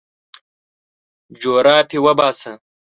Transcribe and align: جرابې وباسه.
جرابې 1.39 1.99
وباسه. 2.05 2.51